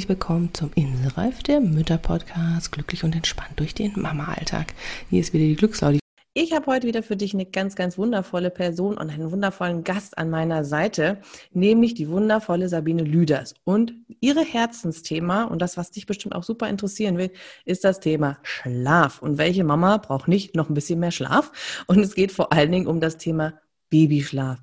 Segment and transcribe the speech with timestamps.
[0.00, 2.72] Herzlich willkommen zum Inselreif der Mütter-Podcast.
[2.72, 4.72] Glücklich und entspannt durch den Mama-Alltag.
[5.10, 5.98] Hier ist wieder die Glückslaudi.
[6.32, 10.16] Ich habe heute wieder für dich eine ganz, ganz wundervolle Person und einen wundervollen Gast
[10.16, 11.20] an meiner Seite,
[11.52, 13.52] nämlich die wundervolle Sabine Lüders.
[13.64, 17.30] Und ihre Herzensthema und das, was dich bestimmt auch super interessieren will,
[17.66, 19.20] ist das Thema Schlaf.
[19.20, 21.84] Und welche Mama braucht nicht noch ein bisschen mehr Schlaf?
[21.88, 24.58] Und es geht vor allen Dingen um das Thema Babyschlaf.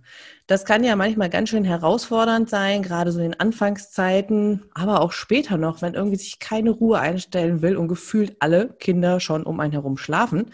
[0.47, 5.11] Das kann ja manchmal ganz schön herausfordernd sein, gerade so in den Anfangszeiten, aber auch
[5.11, 9.59] später noch, wenn irgendwie sich keine Ruhe einstellen will und gefühlt alle Kinder schon um
[9.59, 10.51] einen herum schlafen,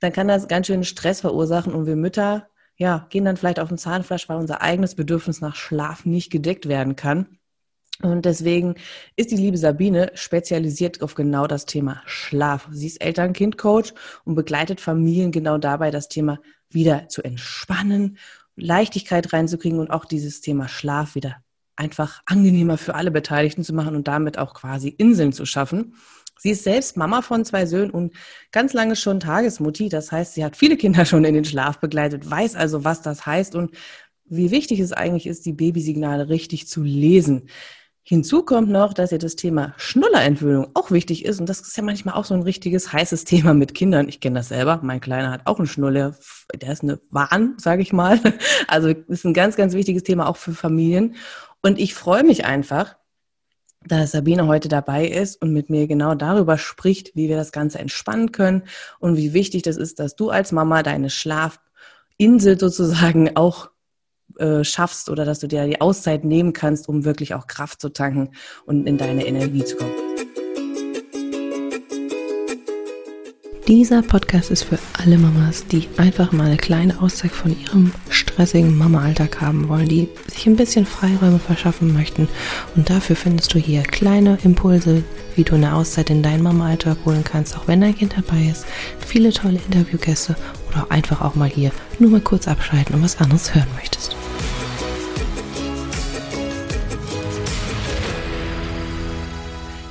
[0.00, 3.68] dann kann das ganz schön Stress verursachen und wir Mütter, ja, gehen dann vielleicht auf
[3.68, 7.35] den Zahnfleisch, weil unser eigenes Bedürfnis nach Schlaf nicht gedeckt werden kann.
[8.02, 8.74] Und deswegen
[9.16, 12.68] ist die liebe Sabine spezialisiert auf genau das Thema Schlaf.
[12.70, 13.94] Sie ist Eltern-Kind-Coach
[14.24, 18.18] und begleitet Familien genau dabei, das Thema wieder zu entspannen,
[18.54, 21.36] Leichtigkeit reinzukriegen und auch dieses Thema Schlaf wieder
[21.76, 25.94] einfach angenehmer für alle Beteiligten zu machen und damit auch quasi Inseln zu schaffen.
[26.38, 28.14] Sie ist selbst Mama von zwei Söhnen und
[28.52, 29.88] ganz lange schon Tagesmutti.
[29.88, 33.24] Das heißt, sie hat viele Kinder schon in den Schlaf begleitet, weiß also, was das
[33.24, 33.74] heißt und
[34.24, 37.48] wie wichtig es eigentlich ist, die Babysignale richtig zu lesen.
[38.08, 41.40] Hinzu kommt noch, dass ja das Thema Schnullerentwöhnung auch wichtig ist.
[41.40, 44.08] Und das ist ja manchmal auch so ein richtiges heißes Thema mit Kindern.
[44.08, 44.78] Ich kenne das selber.
[44.80, 46.14] Mein Kleiner hat auch einen Schnuller.
[46.54, 48.20] Der ist eine Wahn, sage ich mal.
[48.68, 51.16] Also ist ein ganz, ganz wichtiges Thema auch für Familien.
[51.62, 52.94] Und ich freue mich einfach,
[53.84, 57.80] dass Sabine heute dabei ist und mit mir genau darüber spricht, wie wir das Ganze
[57.80, 58.62] entspannen können
[59.00, 63.70] und wie wichtig das ist, dass du als Mama deine Schlafinsel sozusagen auch
[64.38, 67.88] äh, schaffst oder dass du dir die Auszeit nehmen kannst, um wirklich auch Kraft zu
[67.90, 68.30] tanken
[68.64, 69.92] und in deine Energie zu kommen.
[73.68, 78.78] Dieser Podcast ist für alle Mamas, die einfach mal eine kleine Auszeit von ihrem stressigen
[78.78, 82.28] Mama-Alltag haben wollen, die sich ein bisschen Freiräume verschaffen möchten.
[82.76, 85.02] Und dafür findest du hier kleine Impulse,
[85.34, 88.66] wie du eine Auszeit in deinen Mama-Alltag holen kannst, auch wenn dein Kind dabei ist.
[89.04, 90.36] Viele tolle Interviewgäste
[90.68, 94.14] oder einfach auch mal hier nur mal kurz abschalten und was anderes hören möchtest.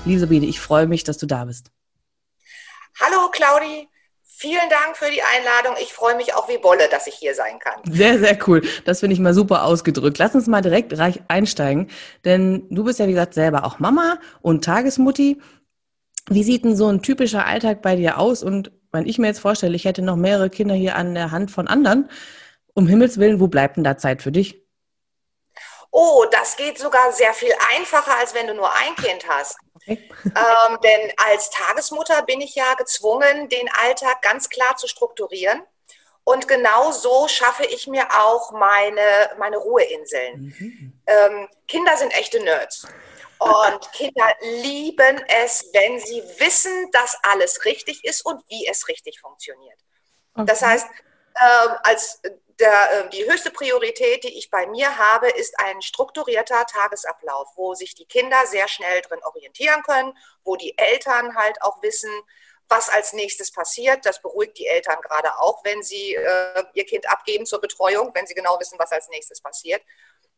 [0.06, 1.72] Liebe ich freue mich, dass du da bist.
[3.02, 3.90] Hallo Claudi,
[4.24, 5.76] vielen Dank für die Einladung.
[5.82, 7.82] Ich freue mich auch wie Bolle, dass ich hier sein kann.
[7.92, 8.62] Sehr, sehr cool.
[8.86, 10.20] Das finde ich mal super ausgedrückt.
[10.20, 10.94] Lass uns mal direkt
[11.28, 11.90] einsteigen,
[12.24, 15.42] denn du bist ja, wie gesagt, selber auch Mama und Tagesmutti.
[16.30, 18.44] Wie sieht denn so ein typischer Alltag bei dir aus?
[18.44, 21.50] Und wenn ich mir jetzt vorstelle, ich hätte noch mehrere Kinder hier an der Hand
[21.50, 22.10] von anderen,
[22.76, 24.65] um Himmels Willen, wo bleibt denn da Zeit für dich?
[25.98, 29.56] Oh, das geht sogar sehr viel einfacher, als wenn du nur ein Kind hast.
[29.76, 30.10] Okay.
[30.26, 35.64] ähm, denn als Tagesmutter bin ich ja gezwungen, den Alltag ganz klar zu strukturieren.
[36.26, 40.54] Und genau so schaffe ich mir auch meine, meine Ruheinseln.
[40.60, 41.02] Mhm.
[41.08, 42.86] Ähm, Kinder sind echte Nerds.
[43.40, 49.22] Und Kinder lieben es, wenn sie wissen, dass alles richtig ist und wie es richtig
[49.22, 49.80] funktioniert.
[50.34, 50.46] Okay.
[50.46, 50.88] Das heißt,
[51.36, 52.22] äh, als
[52.60, 57.74] der, äh, die höchste Priorität, die ich bei mir habe, ist ein strukturierter Tagesablauf, wo
[57.76, 62.12] sich die Kinder sehr schnell drin orientieren können, wo die Eltern halt auch wissen,
[62.68, 64.06] was als nächstes passiert.
[64.06, 68.26] Das beruhigt die Eltern gerade auch, wenn sie äh, ihr Kind abgeben zur Betreuung, wenn
[68.26, 69.82] sie genau wissen, was als nächstes passiert.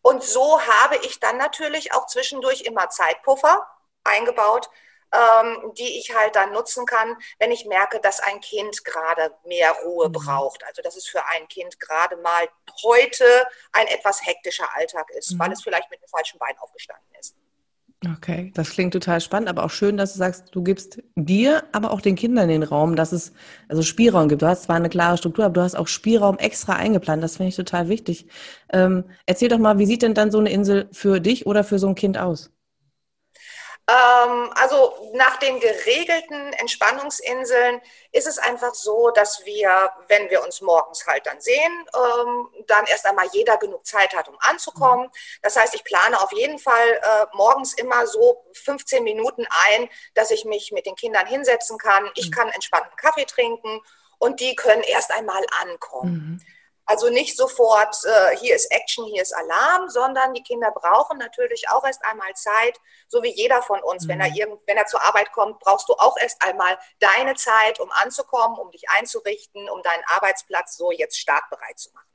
[0.02, 3.68] Und so habe ich dann natürlich auch zwischendurch immer Zeitpuffer
[4.04, 4.70] eingebaut,
[5.14, 9.72] ähm, die ich halt dann nutzen kann, wenn ich merke, dass ein Kind gerade mehr
[9.86, 10.14] Ruhe mhm.
[10.14, 10.64] braucht.
[10.66, 12.48] Also dass es für ein Kind gerade mal
[12.84, 13.26] heute
[13.72, 15.40] ein etwas hektischer Alltag ist, mhm.
[15.40, 17.36] weil es vielleicht mit dem falschen Bein aufgestanden ist.
[18.06, 21.90] Okay, das klingt total spannend, aber auch schön, dass du sagst, du gibst dir, aber
[21.90, 23.34] auch den Kindern den Raum, dass es
[23.70, 24.44] also Spielraum gibt.
[24.44, 27.24] Du hast zwar eine klare Struktur, aber du hast auch Spielraum extra eingeplant.
[27.24, 28.28] Das finde ich total wichtig.
[28.72, 31.80] Ähm, erzähl doch mal, wie sieht denn dann so eine Insel für dich oder für
[31.80, 32.52] so ein Kind aus?
[33.90, 37.82] Ähm, also nach den geregelten Entspannungsinseln
[38.12, 42.86] ist es einfach so, dass wir, wenn wir uns morgens halt dann sehen, ähm, dann
[42.88, 45.10] erst einmal jeder genug Zeit hat, um anzukommen.
[45.42, 50.32] Das heißt, ich plane auf jeden Fall äh, morgens immer so 15 Minuten ein, dass
[50.32, 52.10] ich mich mit den Kindern hinsetzen kann.
[52.16, 52.34] Ich mhm.
[52.34, 53.80] kann entspannten Kaffee trinken
[54.20, 56.12] und die können erst einmal ankommen.
[56.12, 56.57] Mhm.
[56.90, 61.68] Also nicht sofort, äh, hier ist Action, hier ist Alarm, sondern die Kinder brauchen natürlich
[61.70, 62.80] auch erst einmal Zeit,
[63.10, 64.06] so wie jeder von uns.
[64.06, 64.10] Mhm.
[64.10, 64.36] Wenn, er mhm.
[64.36, 68.58] irgend, wenn er zur Arbeit kommt, brauchst du auch erst einmal deine Zeit, um anzukommen,
[68.58, 72.08] um dich einzurichten, um deinen Arbeitsplatz so jetzt startbereit zu machen.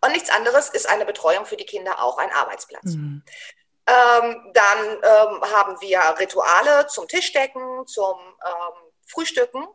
[0.00, 2.84] Und nichts anderes ist eine Betreuung für die Kinder auch ein Arbeitsplatz.
[2.84, 3.24] Mhm.
[3.86, 8.16] Ähm, dann ähm, haben wir Rituale zum Tischdecken, zum
[8.46, 9.66] ähm, Frühstücken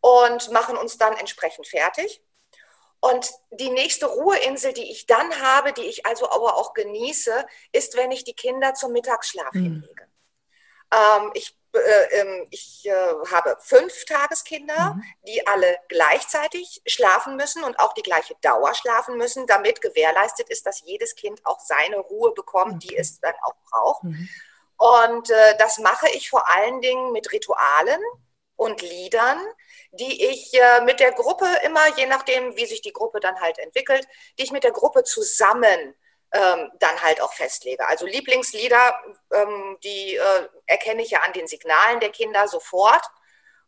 [0.00, 2.22] und machen uns dann entsprechend fertig.
[3.00, 7.96] Und die nächste Ruheinsel, die ich dann habe, die ich also aber auch genieße, ist,
[7.96, 9.62] wenn ich die Kinder zum Mittagsschlaf mhm.
[9.62, 10.06] hinlege.
[10.92, 15.04] Ähm, ich äh, ähm, ich äh, habe fünf Tageskinder, mhm.
[15.26, 20.66] die alle gleichzeitig schlafen müssen und auch die gleiche Dauer schlafen müssen, damit gewährleistet ist,
[20.66, 22.88] dass jedes Kind auch seine Ruhe bekommt, okay.
[22.88, 24.02] die es dann auch braucht.
[24.02, 24.28] Mhm.
[24.78, 28.00] Und äh, das mache ich vor allen Dingen mit Ritualen
[28.56, 29.38] und Liedern,
[29.92, 33.58] die ich äh, mit der Gruppe immer, je nachdem, wie sich die Gruppe dann halt
[33.58, 34.06] entwickelt,
[34.38, 35.94] die ich mit der Gruppe zusammen
[36.32, 37.86] ähm, dann halt auch festlege.
[37.88, 38.94] Also Lieblingslieder,
[39.32, 43.02] ähm, die äh, erkenne ich ja an den Signalen der Kinder sofort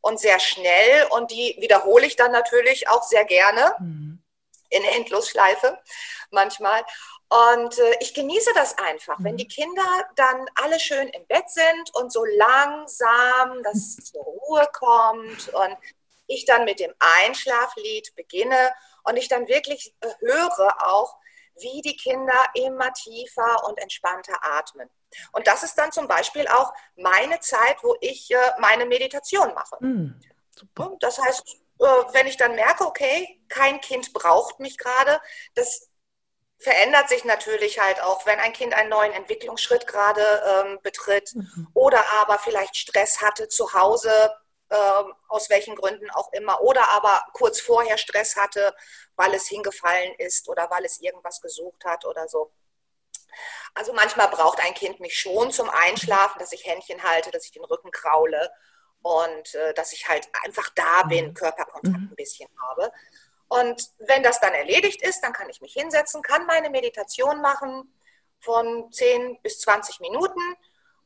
[0.01, 4.23] und sehr schnell und die wiederhole ich dann natürlich auch sehr gerne mhm.
[4.71, 5.77] in Endlosschleife
[6.31, 6.85] manchmal.
[7.55, 9.25] Und äh, ich genieße das einfach, mhm.
[9.25, 14.69] wenn die Kinder dann alle schön im Bett sind und so langsam das zur Ruhe
[14.73, 15.77] kommt und
[16.32, 18.73] ich dann mit dem Einschlaflied beginne
[19.05, 21.17] und ich dann wirklich äh, höre auch,
[21.56, 24.88] wie die Kinder immer tiefer und entspannter atmen.
[25.32, 29.76] Und das ist dann zum Beispiel auch meine Zeit, wo ich äh, meine Meditation mache.
[29.81, 30.20] Mm,
[31.00, 35.20] das heißt, äh, wenn ich dann merke, okay, kein Kind braucht mich gerade,
[35.55, 35.90] das
[36.58, 41.69] verändert sich natürlich halt auch, wenn ein Kind einen neuen Entwicklungsschritt gerade ähm, betritt mhm.
[41.75, 44.32] oder aber vielleicht Stress hatte zu Hause,
[45.29, 48.75] aus welchen Gründen auch immer, oder aber kurz vorher Stress hatte,
[49.17, 52.53] weil es hingefallen ist oder weil es irgendwas gesucht hat oder so.
[53.75, 57.53] Also manchmal braucht ein Kind mich schon zum Einschlafen, dass ich Händchen halte, dass ich
[57.53, 58.51] den Rücken kraule
[59.03, 61.35] und äh, dass ich halt einfach da bin, mhm.
[61.35, 62.09] Körperkontakt mhm.
[62.11, 62.93] ein bisschen habe.
[63.49, 67.93] Und wenn das dann erledigt ist, dann kann ich mich hinsetzen, kann meine Meditation machen
[68.41, 70.41] von 10 bis 20 Minuten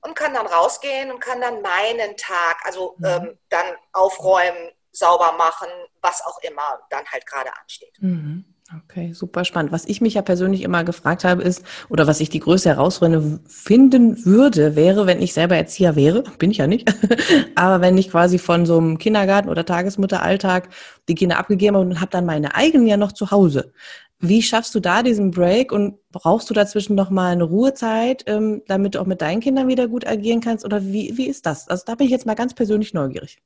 [0.03, 3.07] und kann dann rausgehen und kann dann meinen Tag, also mhm.
[3.07, 5.69] ähm, dann aufräumen, sauber machen,
[6.01, 7.97] was auch immer dann halt gerade ansteht.
[8.01, 8.45] Mhm.
[8.85, 9.71] Okay, super spannend.
[9.71, 13.39] Was ich mich ja persönlich immer gefragt habe, ist, oder was ich die größte Herausforderung
[13.47, 16.93] finden würde, wäre, wenn ich selber Erzieher wäre, bin ich ja nicht,
[17.55, 20.69] aber wenn ich quasi von so einem Kindergarten oder Tagesmutteralltag
[21.09, 23.73] die Kinder abgegeben habe und habe dann meine eigenen ja noch zu Hause.
[24.19, 28.63] Wie schaffst du da diesen Break und brauchst du dazwischen noch mal eine Ruhezeit, ähm,
[28.67, 30.65] damit du auch mit deinen Kindern wieder gut agieren kannst?
[30.65, 31.69] Oder wie, wie ist das?
[31.69, 33.43] Also da bin ich jetzt mal ganz persönlich neugierig.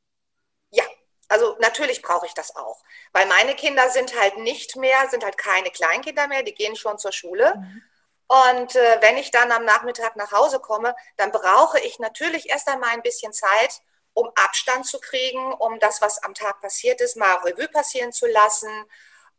[0.71, 0.85] Ja,
[1.29, 2.83] also natürlich brauche ich das auch,
[3.13, 6.99] weil meine Kinder sind halt nicht mehr, sind halt keine Kleinkinder mehr, die gehen schon
[6.99, 7.55] zur Schule.
[7.57, 7.83] Mhm.
[8.29, 12.69] Und äh, wenn ich dann am Nachmittag nach Hause komme, dann brauche ich natürlich erst
[12.69, 13.81] einmal ein bisschen Zeit,
[14.15, 18.29] um Abstand zu kriegen, um das, was am Tag passiert ist, mal Revue passieren zu
[18.29, 18.71] lassen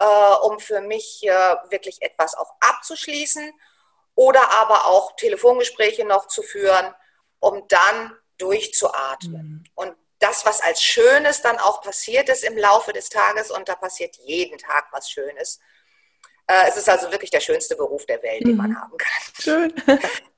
[0.01, 3.53] äh, um für mich äh, wirklich etwas auch abzuschließen
[4.15, 6.93] oder aber auch Telefongespräche noch zu führen,
[7.39, 9.43] um dann durchzuatmen.
[9.43, 9.63] Mhm.
[9.75, 13.75] Und das, was als Schönes dann auch passiert ist im Laufe des Tages, und da
[13.75, 15.59] passiert jeden Tag was Schönes.
[16.47, 18.49] Äh, es ist also wirklich der schönste Beruf der Welt, mhm.
[18.49, 18.81] den man mhm.
[18.81, 19.21] haben kann.
[19.39, 19.73] Schön.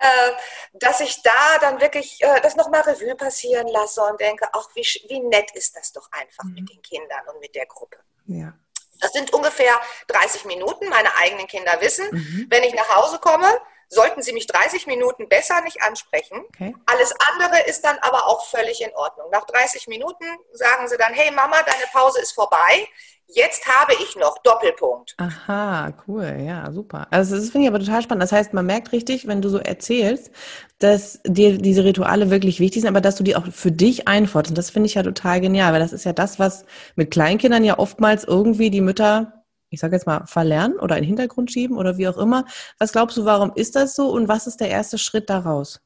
[0.00, 0.32] Äh,
[0.74, 4.86] dass ich da dann wirklich äh, das nochmal Revue passieren lasse und denke, ach, wie,
[5.08, 6.54] wie nett ist das doch einfach mhm.
[6.54, 7.98] mit den Kindern und mit der Gruppe.
[8.26, 8.52] Ja.
[9.00, 10.88] Das sind ungefähr 30 Minuten.
[10.88, 12.46] Meine eigenen Kinder wissen, mhm.
[12.50, 13.46] wenn ich nach Hause komme,
[13.88, 16.44] sollten sie mich 30 Minuten besser nicht ansprechen.
[16.48, 16.74] Okay.
[16.86, 19.30] Alles andere ist dann aber auch völlig in Ordnung.
[19.30, 22.86] Nach 30 Minuten sagen sie dann, hey Mama, deine Pause ist vorbei.
[23.30, 25.14] Jetzt habe ich noch Doppelpunkt.
[25.18, 27.06] Aha, cool, ja, super.
[27.10, 28.22] Also das finde ich aber total spannend.
[28.22, 30.30] Das heißt, man merkt richtig, wenn du so erzählst,
[30.78, 34.52] dass dir diese Rituale wirklich wichtig sind, aber dass du die auch für dich einforderst.
[34.52, 37.64] Und das finde ich ja total genial, weil das ist ja das, was mit Kleinkindern
[37.64, 41.76] ja oftmals irgendwie die Mütter, ich sage jetzt mal, verlernen oder in den Hintergrund schieben
[41.76, 42.44] oder wie auch immer.
[42.78, 45.80] Was glaubst du, warum ist das so und was ist der erste Schritt daraus?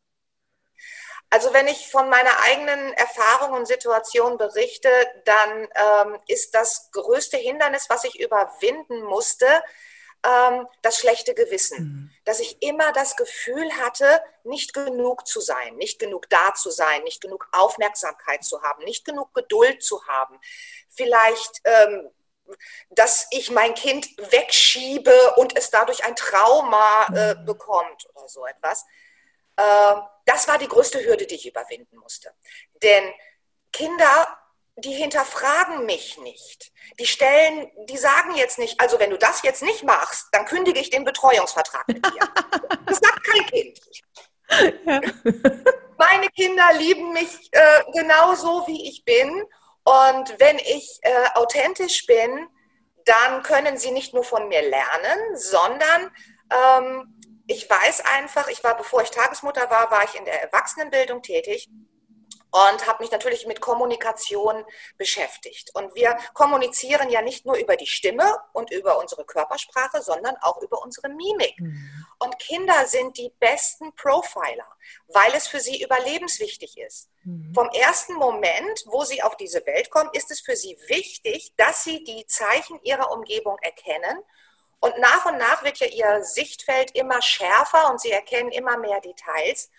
[1.30, 4.90] Also wenn ich von meiner eigenen Erfahrung und Situation berichte,
[5.24, 9.46] dann ähm, ist das größte Hindernis, was ich überwinden musste,
[10.24, 11.78] ähm, das schlechte Gewissen.
[11.78, 12.10] Mhm.
[12.24, 17.02] Dass ich immer das Gefühl hatte, nicht genug zu sein, nicht genug da zu sein,
[17.04, 20.38] nicht genug Aufmerksamkeit zu haben, nicht genug Geduld zu haben.
[20.88, 22.10] Vielleicht ähm,
[22.90, 27.44] dass ich mein Kind wegschiebe und es dadurch ein Trauma äh, mhm.
[27.44, 28.84] bekommt oder so etwas.
[29.56, 29.94] Äh,
[30.26, 32.32] das war die größte Hürde, die ich überwinden musste.
[32.82, 33.12] Denn
[33.72, 34.38] Kinder,
[34.76, 36.72] die hinterfragen mich nicht.
[36.98, 40.80] Die stellen, die sagen jetzt nicht, also wenn du das jetzt nicht machst, dann kündige
[40.80, 42.12] ich den Betreuungsvertrag mit dir.
[42.86, 43.80] Das sagt kein Kind.
[44.84, 45.00] Ja.
[45.98, 49.44] Meine Kinder lieben mich äh, genauso, wie ich bin.
[49.84, 52.48] Und wenn ich äh, authentisch bin,
[53.04, 56.10] dann können sie nicht nur von mir lernen, sondern
[56.50, 61.22] ähm, ich weiß einfach, ich war, bevor ich Tagesmutter war, war ich in der Erwachsenenbildung
[61.22, 61.68] tätig.
[62.52, 64.64] Und habe mich natürlich mit Kommunikation
[64.98, 65.70] beschäftigt.
[65.74, 70.60] Und wir kommunizieren ja nicht nur über die Stimme und über unsere Körpersprache, sondern auch
[70.60, 71.58] über unsere Mimik.
[71.58, 72.06] Mhm.
[72.18, 74.68] Und Kinder sind die besten Profiler,
[75.08, 77.08] weil es für sie überlebenswichtig ist.
[77.24, 77.54] Mhm.
[77.54, 81.84] Vom ersten Moment, wo sie auf diese Welt kommen, ist es für sie wichtig, dass
[81.84, 84.22] sie die Zeichen ihrer Umgebung erkennen.
[84.78, 89.00] Und nach und nach wird ja ihr Sichtfeld immer schärfer und sie erkennen immer mehr
[89.00, 89.70] Details.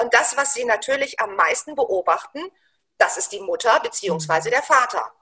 [0.00, 2.50] Und das, was sie natürlich am meisten beobachten,
[2.96, 4.50] das ist die Mutter bzw.
[4.50, 5.12] der Vater.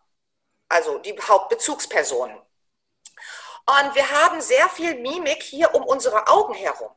[0.68, 2.36] Also die Hauptbezugspersonen.
[2.36, 6.90] Und wir haben sehr viel Mimik hier um unsere Augen herum.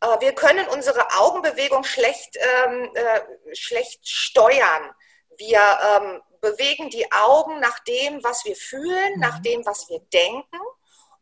[0.00, 4.94] Äh, wir können unsere Augenbewegung schlecht, ähm, äh, schlecht steuern.
[5.36, 9.20] Wir ähm, bewegen die Augen nach dem, was wir fühlen, mhm.
[9.20, 10.58] nach dem, was wir denken.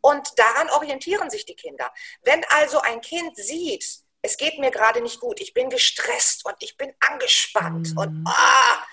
[0.01, 1.93] Und daran orientieren sich die Kinder.
[2.23, 6.57] Wenn also ein Kind sieht, es geht mir gerade nicht gut, ich bin gestresst und
[6.61, 7.99] ich bin angespannt mhm.
[7.99, 8.85] und ah,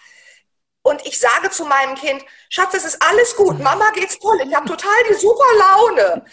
[0.84, 4.53] und ich sage zu meinem Kind, Schatz, es ist alles gut, Mama geht's toll, ich
[4.53, 6.25] habe total die super Laune.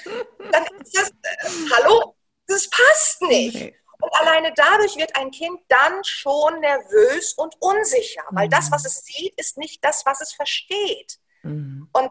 [0.50, 2.14] Dann ist das, äh, hallo,
[2.46, 3.74] das passt nicht.
[3.98, 9.04] Und alleine dadurch wird ein Kind dann schon nervös und unsicher, weil das, was es
[9.04, 11.18] sieht, ist nicht das, was es versteht.
[11.42, 11.88] Mhm.
[11.92, 12.10] Und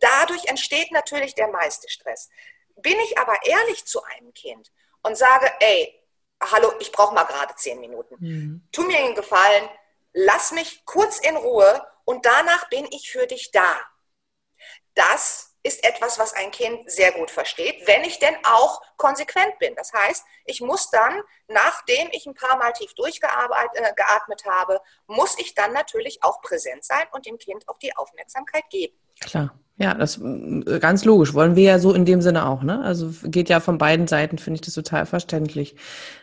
[0.00, 2.30] dadurch entsteht natürlich der meiste Stress.
[2.76, 4.72] Bin ich aber ehrlich zu einem Kind
[5.02, 6.01] und sage, ey,
[6.50, 8.16] hallo, ich brauche mal gerade zehn Minuten.
[8.18, 8.68] Mhm.
[8.72, 9.68] Tu mir einen Gefallen,
[10.12, 13.76] lass mich kurz in Ruhe und danach bin ich für dich da.
[14.94, 19.74] Das ist etwas, was ein Kind sehr gut versteht, wenn ich denn auch konsequent bin.
[19.76, 25.38] Das heißt, ich muss dann, nachdem ich ein paar Mal tief durchgeatmet äh, habe, muss
[25.38, 28.98] ich dann natürlich auch präsent sein und dem Kind auch die Aufmerksamkeit geben.
[29.20, 29.56] Klar.
[29.78, 31.32] Ja, das äh, ganz logisch.
[31.32, 32.82] Wollen wir ja so in dem Sinne auch, ne?
[32.84, 35.76] Also geht ja von beiden Seiten, finde ich das total verständlich.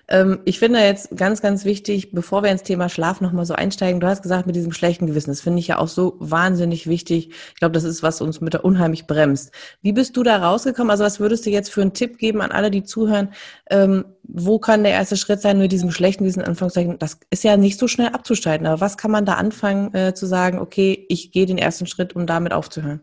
[0.07, 3.99] Ähm, ich finde jetzt ganz, ganz wichtig, bevor wir ins Thema Schlaf nochmal so einsteigen,
[3.99, 7.31] du hast gesagt, mit diesem schlechten Gewissen, das finde ich ja auch so wahnsinnig wichtig.
[7.53, 9.51] Ich glaube, das ist, was uns mit der unheimlich bremst.
[9.81, 10.91] Wie bist du da rausgekommen?
[10.91, 13.29] Also was würdest du jetzt für einen Tipp geben an alle, die zuhören?
[13.71, 16.99] Ähm, wo kann der erste Schritt sein mit diesem schlechten Gewissen, Anführungszeichen?
[16.99, 20.27] Das ist ja nicht so schnell abzuschalten, aber was kann man da anfangen äh, zu
[20.27, 23.01] sagen, okay, ich gehe den ersten Schritt, um damit aufzuhören?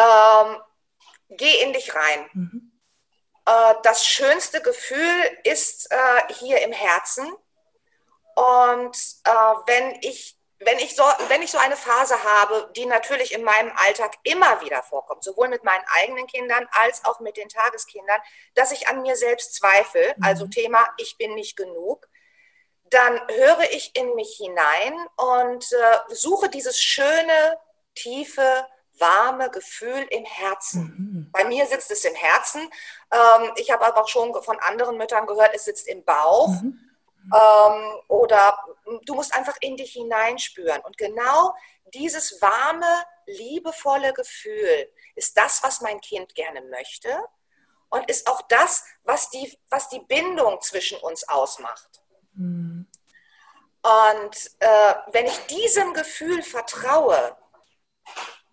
[0.00, 0.62] Ähm,
[1.28, 2.30] geh in dich rein.
[2.32, 2.72] Mhm.
[3.46, 7.30] Äh, das schönste Gefühl ist äh, hier im Herzen.
[8.34, 9.30] Und äh,
[9.66, 13.72] wenn ich wenn ich, so, wenn ich so eine Phase habe, die natürlich in meinem
[13.76, 18.20] Alltag immer wieder vorkommt, sowohl mit meinen eigenen Kindern als auch mit den Tageskindern,
[18.54, 20.22] dass ich an mir selbst zweifle, mhm.
[20.22, 22.06] also Thema, ich bin nicht genug,
[22.90, 27.58] dann höre ich in mich hinein und äh, suche dieses schöne,
[27.94, 28.66] tiefe,
[29.00, 30.82] warme Gefühl im Herzen.
[30.82, 31.30] Mhm.
[31.32, 32.62] Bei mir sitzt es im Herzen.
[33.12, 36.48] Ähm, ich habe aber auch schon von anderen Müttern gehört, es sitzt im Bauch.
[36.48, 36.78] Mhm.
[37.24, 38.58] Ähm, oder
[39.04, 40.80] du musst einfach in dich hineinspüren.
[40.82, 41.54] Und genau
[41.92, 42.86] dieses warme,
[43.26, 47.08] liebevolle Gefühl ist das, was mein Kind gerne möchte
[47.90, 52.02] und ist auch das, was die, was die Bindung zwischen uns ausmacht.
[52.34, 52.86] Mhm.
[53.82, 57.36] Und äh, wenn ich diesem Gefühl vertraue,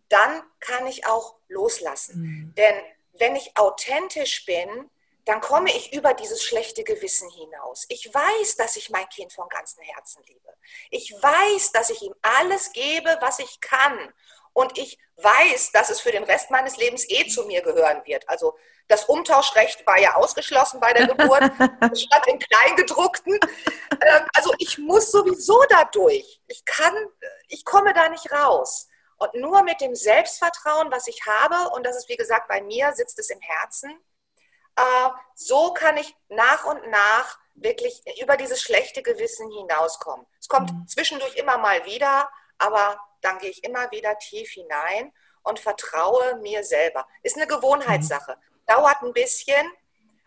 [0.10, 2.22] dann kann ich auch loslassen.
[2.22, 2.56] Mhm.
[2.56, 2.76] Denn
[3.14, 4.90] wenn ich authentisch bin,
[5.26, 7.86] dann komme ich über dieses schlechte Gewissen hinaus.
[7.90, 10.54] Ich weiß, dass ich mein Kind von ganzem Herzen liebe.
[10.90, 14.14] Ich weiß, dass ich ihm alles gebe, was ich kann.
[14.54, 18.28] Und ich weiß, dass es für den Rest meines Lebens eh zu mir gehören wird.
[18.30, 21.44] Also das Umtauschrecht war ja ausgeschlossen bei der Geburt,
[21.98, 23.38] statt im Kleingedruckten.
[23.92, 26.42] Ähm, also ich muss sowieso dadurch.
[26.48, 26.96] Ich kann,
[27.50, 28.88] ich komme da nicht raus.
[29.18, 32.94] Und nur mit dem Selbstvertrauen, was ich habe, und das ist wie gesagt bei mir,
[32.94, 34.00] sitzt es im Herzen,
[34.76, 40.26] äh, so kann ich nach und nach wirklich über dieses schlechte Gewissen hinauskommen.
[40.40, 40.88] Es kommt mhm.
[40.88, 45.12] zwischendurch immer mal wieder, aber dann gehe ich immer wieder tief hinein
[45.44, 47.08] und vertraue mir selber.
[47.24, 48.36] Ist eine Gewohnheitssache.
[48.36, 48.66] Mhm.
[48.68, 49.72] Dauert ein bisschen,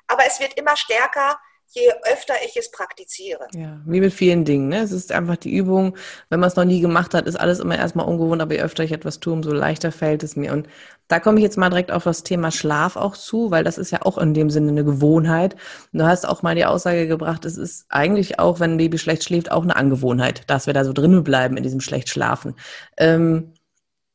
[0.08, 1.40] aber es wird immer stärker,
[1.72, 3.46] je öfter ich es praktiziere.
[3.54, 4.68] Ja, wie mit vielen Dingen.
[4.68, 4.80] Ne?
[4.80, 5.96] Es ist einfach die Übung.
[6.28, 8.82] Wenn man es noch nie gemacht hat, ist alles immer erstmal ungewohnt, aber je öfter
[8.82, 10.52] ich etwas tue, umso leichter fällt es mir.
[10.52, 10.68] Und
[11.06, 13.92] da komme ich jetzt mal direkt auf das Thema Schlaf auch zu, weil das ist
[13.92, 15.54] ja auch in dem Sinne eine Gewohnheit.
[15.92, 18.98] Und du hast auch mal die Aussage gebracht, es ist eigentlich auch, wenn ein Baby
[18.98, 22.54] schlecht schläft, auch eine Angewohnheit, dass wir da so drinnen bleiben in diesem schlecht Schlafen.
[22.96, 23.54] Ähm,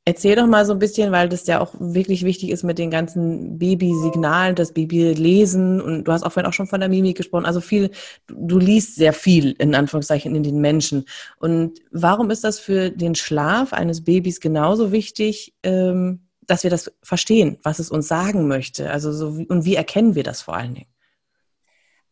[0.08, 2.92] Erzähl doch mal so ein bisschen, weil das ja auch wirklich wichtig ist mit den
[2.92, 7.48] ganzen Babysignalen, das Babylesen und du hast auch vorhin auch schon von der Mimik gesprochen.
[7.48, 7.90] Also viel,
[8.28, 11.08] du liest sehr viel in Anführungszeichen in den Menschen.
[11.40, 16.92] Und warum ist das für den Schlaf eines Babys genauso wichtig, ähm, dass wir das
[17.02, 18.92] verstehen, was es uns sagen möchte?
[18.92, 20.94] Also so und wie erkennen wir das vor allen Dingen?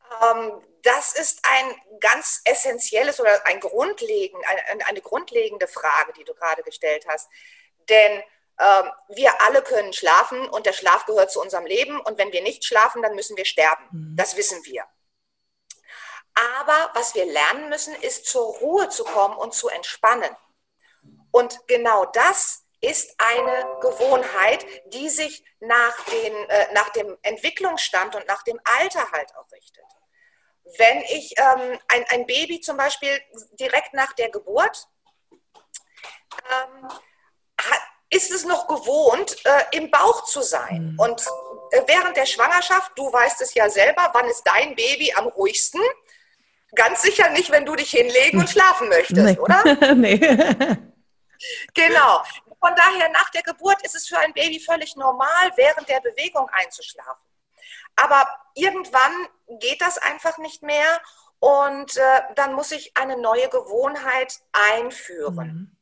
[0.01, 4.43] Ähm, das ist ein ganz essentielles oder ein grundlegend,
[4.88, 7.29] eine grundlegende Frage, die du gerade gestellt hast.
[7.89, 8.23] Denn
[8.59, 11.99] ähm, wir alle können schlafen und der Schlaf gehört zu unserem Leben.
[11.99, 13.83] Und wenn wir nicht schlafen, dann müssen wir sterben.
[13.91, 14.15] Mhm.
[14.15, 14.85] Das wissen wir.
[16.35, 20.35] Aber was wir lernen müssen, ist zur Ruhe zu kommen und zu entspannen.
[21.31, 28.27] Und genau das ist eine Gewohnheit, die sich nach, den, äh, nach dem Entwicklungsstand und
[28.27, 29.85] nach dem Alter halt auch richtet.
[30.77, 33.19] Wenn ich ähm, ein, ein Baby zum Beispiel
[33.53, 34.87] direkt nach der Geburt
[36.51, 36.89] ähm,
[38.10, 40.93] ist es noch gewohnt, äh, im Bauch zu sein.
[40.93, 41.00] Mhm.
[41.00, 41.25] Und
[41.72, 45.82] äh, während der Schwangerschaft, du weißt es ja selber, wann ist dein Baby am ruhigsten?
[46.75, 49.38] Ganz sicher nicht, wenn du dich hinlegen und schlafen möchtest, nee.
[49.38, 49.63] oder?
[49.96, 50.17] nee.
[51.74, 52.24] genau.
[52.60, 56.50] Von daher, nach der Geburt ist es für ein Baby völlig normal, während der Bewegung
[56.50, 57.22] einzuschlafen.
[57.96, 59.12] Aber irgendwann
[59.60, 61.01] geht das einfach nicht mehr
[61.39, 64.39] und äh, dann muss ich eine neue Gewohnheit
[64.72, 65.48] einführen.
[65.48, 65.77] Mhm.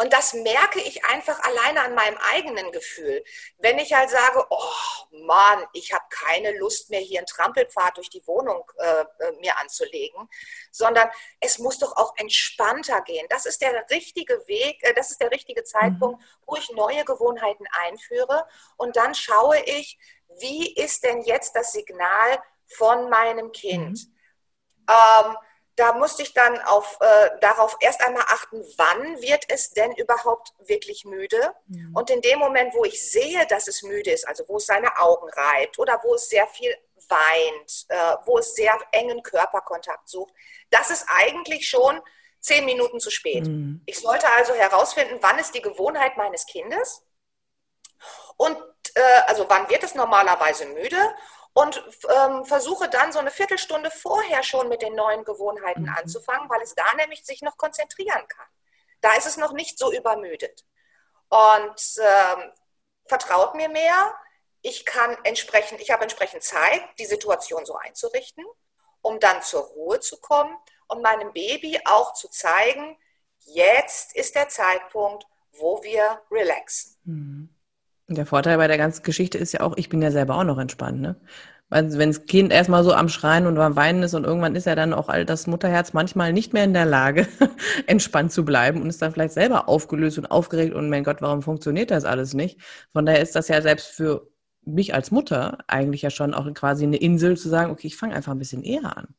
[0.00, 3.24] Und das merke ich einfach alleine an meinem eigenen Gefühl.
[3.58, 8.08] Wenn ich halt sage, oh Mann, ich habe keine Lust mehr, hier einen Trampelpfad durch
[8.08, 10.28] die Wohnung äh, äh, mir anzulegen,
[10.70, 13.26] sondern es muss doch auch entspannter gehen.
[13.28, 16.26] Das ist der richtige Weg, äh, das ist der richtige Zeitpunkt, mhm.
[16.46, 18.46] wo ich neue Gewohnheiten einführe.
[18.76, 19.98] Und dann schaue ich,
[20.38, 23.98] wie ist denn jetzt das Signal von meinem Kind?
[23.98, 24.14] Mhm.
[24.88, 25.36] Ähm,
[25.78, 30.52] da musste ich dann auf, äh, darauf erst einmal achten, wann wird es denn überhaupt
[30.58, 31.54] wirklich müde?
[31.66, 31.94] Mhm.
[31.94, 34.98] Und in dem Moment, wo ich sehe, dass es müde ist, also wo es seine
[34.98, 36.74] Augen reibt oder wo es sehr viel
[37.08, 40.32] weint, äh, wo es sehr engen Körperkontakt sucht,
[40.70, 42.00] das ist eigentlich schon
[42.40, 43.46] zehn Minuten zu spät.
[43.46, 43.82] Mhm.
[43.86, 47.04] Ich sollte also herausfinden, wann ist die Gewohnheit meines Kindes
[48.36, 48.58] und
[48.94, 50.98] äh, also wann wird es normalerweise müde
[51.58, 55.94] und ähm, versuche dann so eine Viertelstunde vorher schon mit den neuen Gewohnheiten mhm.
[55.96, 58.46] anzufangen, weil es da nämlich sich noch konzentrieren kann.
[59.00, 60.64] Da ist es noch nicht so übermüdet.
[61.28, 62.52] Und ähm,
[63.06, 64.14] vertraut mir mehr,
[64.62, 68.44] ich kann entsprechend, ich habe entsprechend Zeit, die Situation so einzurichten,
[69.02, 70.56] um dann zur Ruhe zu kommen
[70.86, 72.96] und meinem Baby auch zu zeigen,
[73.38, 76.96] jetzt ist der Zeitpunkt, wo wir relaxen.
[77.04, 77.58] Mhm.
[78.10, 80.58] Der Vorteil bei der ganzen Geschichte ist ja auch, ich bin ja selber auch noch
[80.58, 81.20] entspannt, ne?
[81.70, 84.66] Also wenn das Kind erstmal so am Schreien und am Weinen ist und irgendwann ist
[84.66, 87.28] ja dann auch all das Mutterherz manchmal nicht mehr in der Lage,
[87.86, 91.42] entspannt zu bleiben und ist dann vielleicht selber aufgelöst und aufgeregt und mein Gott, warum
[91.42, 92.58] funktioniert das alles nicht?
[92.92, 94.30] Von daher ist das ja selbst für
[94.62, 98.14] mich als Mutter eigentlich ja schon auch quasi eine Insel zu sagen, okay, ich fange
[98.14, 99.14] einfach ein bisschen eher an.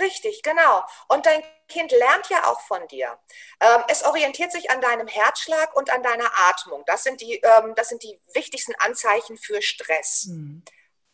[0.00, 0.82] Richtig, genau.
[1.08, 3.18] Und dein Kind lernt ja auch von dir.
[3.60, 6.82] Ähm, es orientiert sich an deinem Herzschlag und an deiner Atmung.
[6.86, 10.26] Das sind die, ähm, das sind die wichtigsten Anzeichen für Stress.
[10.28, 10.62] Mhm.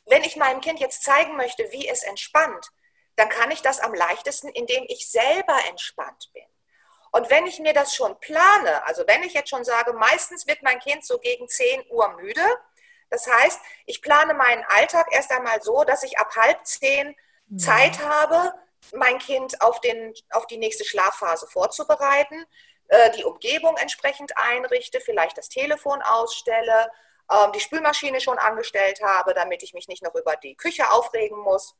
[0.07, 2.69] Wenn ich meinem Kind jetzt zeigen möchte, wie es entspannt,
[3.17, 6.45] dann kann ich das am leichtesten, indem ich selber entspannt bin.
[7.12, 10.62] Und wenn ich mir das schon plane, also wenn ich jetzt schon sage, meistens wird
[10.62, 12.43] mein Kind so gegen 10 Uhr müde,
[13.11, 17.14] das heißt, ich plane meinen Alltag erst einmal so, dass ich ab halb zehn
[17.47, 17.59] mhm.
[17.59, 18.53] Zeit habe,
[18.93, 22.45] mein Kind auf, den, auf die nächste Schlafphase vorzubereiten,
[22.88, 26.90] äh, die Umgebung entsprechend einrichte, vielleicht das Telefon ausstelle,
[27.29, 31.39] äh, die Spülmaschine schon angestellt habe, damit ich mich nicht noch über die Küche aufregen
[31.39, 31.75] muss.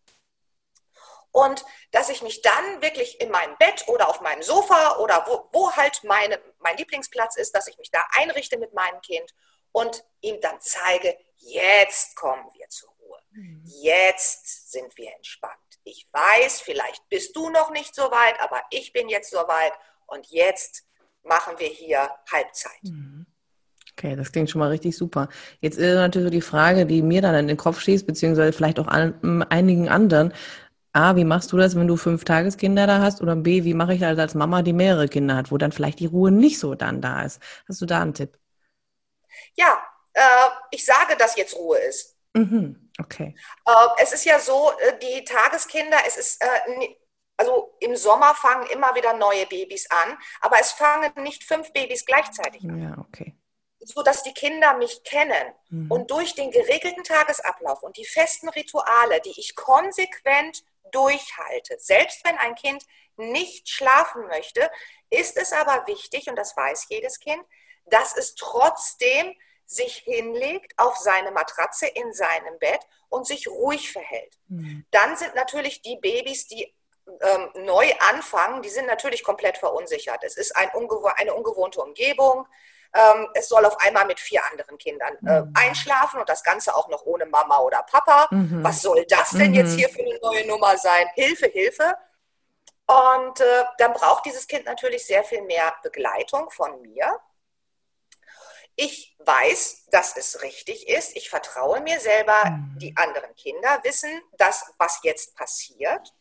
[1.31, 5.49] Und dass ich mich dann wirklich in meinem Bett oder auf meinem Sofa oder wo,
[5.53, 9.35] wo halt meine, mein Lieblingsplatz ist, dass ich mich da einrichte mit meinem Kind
[9.73, 13.19] und ihm dann zeige, jetzt kommen wir zur Ruhe.
[13.33, 13.63] Mhm.
[13.65, 18.93] Jetzt sind wir entspannt ich weiß, vielleicht bist du noch nicht so weit, aber ich
[18.93, 19.73] bin jetzt so weit
[20.07, 20.85] und jetzt
[21.23, 22.83] machen wir hier Halbzeit.
[22.83, 23.24] Mhm.
[23.97, 25.29] Okay, das klingt schon mal richtig super.
[25.61, 28.89] Jetzt ist natürlich die Frage, die mir dann in den Kopf schießt, beziehungsweise vielleicht auch
[28.89, 30.33] an, einigen anderen.
[30.93, 33.23] A, wie machst du das, wenn du fünf Tageskinder da hast?
[33.23, 36.01] Oder B, wie mache ich das als Mama, die mehrere Kinder hat, wo dann vielleicht
[36.01, 37.41] die Ruhe nicht so dann da ist?
[37.69, 38.37] Hast du da einen Tipp?
[39.55, 39.81] Ja,
[40.13, 42.17] äh, ich sage, dass jetzt Ruhe ist.
[42.35, 42.91] Mhm.
[43.01, 43.35] Okay.
[43.67, 46.89] Äh, es ist ja so, äh, die Tageskinder, es ist, äh,
[47.37, 52.05] also im Sommer fangen immer wieder neue Babys an, aber es fangen nicht fünf Babys
[52.05, 52.81] gleichzeitig an.
[52.81, 53.35] Ja, okay.
[53.85, 55.90] So dass die Kinder mich kennen mhm.
[55.90, 62.38] und durch den geregelten Tagesablauf und die festen Rituale, die ich konsequent durchhalte, selbst wenn
[62.38, 62.85] ein Kind
[63.16, 64.70] nicht schlafen möchte,
[65.11, 67.42] ist es aber wichtig, und das weiß jedes Kind,
[67.87, 69.35] dass es trotzdem
[69.66, 74.38] sich hinlegt auf seine Matratze in seinem Bett und sich ruhig verhält.
[74.49, 74.85] Mhm.
[74.90, 76.75] Dann sind natürlich die Babys, die
[77.07, 80.23] ähm, neu anfangen, die sind natürlich komplett verunsichert.
[80.25, 82.47] Es ist ein ungewoh eine ungewohnte Umgebung.
[82.95, 85.53] Ähm, es soll auf einmal mit vier anderen Kindern äh, mhm.
[85.55, 88.29] einschlafen und das Ganze auch noch ohne Mama oder Papa.
[88.31, 88.63] Mhm.
[88.63, 89.79] Was soll das denn jetzt mhm.
[89.79, 91.09] hier für eine neue Nummer sein.
[91.15, 91.97] Hilfe, Hilfe.
[92.87, 97.19] Und äh, dann braucht dieses Kind natürlich sehr viel mehr Begleitung von mir.
[98.77, 101.17] Ich weiß, dass es richtig ist.
[101.17, 102.45] Ich vertraue mir selber.
[102.45, 102.79] Mhm.
[102.79, 106.13] Die anderen Kinder wissen, dass was jetzt passiert.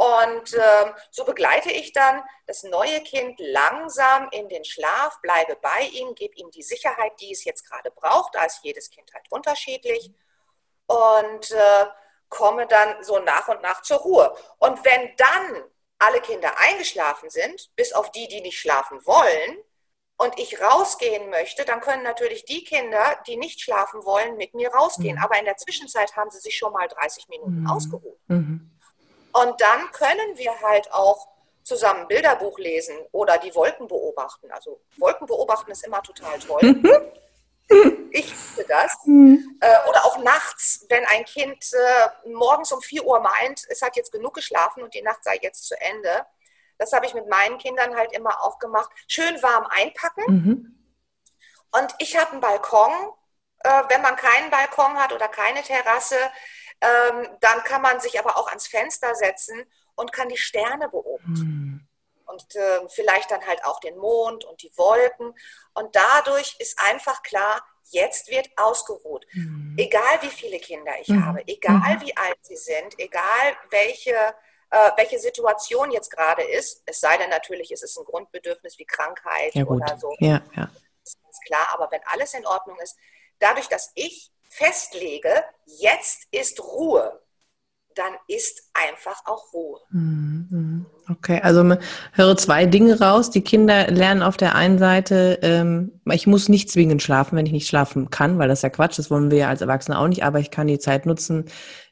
[0.00, 5.90] Und äh, so begleite ich dann das neue Kind langsam in den Schlaf, bleibe bei
[5.92, 8.34] ihm, gebe ihm die Sicherheit, die es jetzt gerade braucht.
[8.34, 10.10] Da ist jedes Kind halt unterschiedlich.
[10.86, 11.86] Und äh,
[12.30, 14.34] komme dann so nach und nach zur Ruhe.
[14.56, 15.64] Und wenn dann
[15.98, 19.58] alle Kinder eingeschlafen sind, bis auf die, die nicht schlafen wollen,
[20.16, 24.70] und ich rausgehen möchte, dann können natürlich die Kinder, die nicht schlafen wollen, mit mir
[24.70, 25.16] rausgehen.
[25.16, 25.22] Mhm.
[25.22, 27.70] Aber in der Zwischenzeit haben sie sich schon mal 30 Minuten mhm.
[27.70, 28.18] ausgeruht.
[28.28, 28.70] Mhm.
[29.32, 31.28] Und dann können wir halt auch
[31.62, 34.50] zusammen Bilderbuch lesen oder die Wolken beobachten.
[34.50, 36.60] Also Wolken beobachten ist immer total toll.
[36.62, 36.90] Mhm.
[38.12, 38.98] Ich liebe das.
[39.04, 39.56] Mhm.
[39.60, 43.94] Äh, oder auch nachts, wenn ein Kind äh, morgens um 4 Uhr meint, es hat
[43.94, 46.26] jetzt genug geschlafen und die Nacht sei jetzt zu Ende.
[46.78, 48.90] Das habe ich mit meinen Kindern halt immer auch gemacht.
[49.06, 50.24] Schön warm einpacken.
[50.26, 50.80] Mhm.
[51.70, 52.90] Und ich habe einen Balkon.
[53.62, 56.16] Äh, wenn man keinen Balkon hat oder keine Terrasse,
[56.80, 59.64] dann kann man sich aber auch ans Fenster setzen
[59.96, 61.32] und kann die Sterne beobachten.
[61.32, 61.86] Mhm.
[62.26, 65.34] Und äh, vielleicht dann halt auch den Mond und die Wolken.
[65.74, 69.26] Und dadurch ist einfach klar, jetzt wird ausgeruht.
[69.32, 69.74] Mhm.
[69.76, 71.26] Egal wie viele Kinder ich mhm.
[71.26, 72.00] habe, egal mhm.
[72.02, 74.14] wie alt sie sind, egal welche,
[74.70, 78.86] äh, welche Situation jetzt gerade ist, es sei denn natürlich, es ist ein Grundbedürfnis wie
[78.86, 80.14] Krankheit ja, oder so.
[80.20, 80.70] Ja, ja.
[81.02, 82.96] Das ist klar, aber wenn alles in Ordnung ist,
[83.38, 85.30] dadurch, dass ich festlege,
[85.64, 87.20] jetzt ist Ruhe,
[87.94, 89.80] dann ist einfach auch Ruhe.
[89.90, 90.86] Mhm.
[91.08, 91.76] Okay, also
[92.12, 93.30] höre zwei Dinge raus.
[93.30, 97.52] Die Kinder lernen auf der einen Seite, ähm, ich muss nicht zwingend schlafen, wenn ich
[97.52, 100.24] nicht schlafen kann, weil das ja Quatsch, das wollen wir ja als Erwachsene auch nicht,
[100.24, 101.46] aber ich kann die Zeit nutzen,